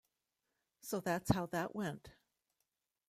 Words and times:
So 0.79 0.99
that's 0.99 1.29
how 1.31 1.45
that 1.51 1.75
went. 1.75 2.09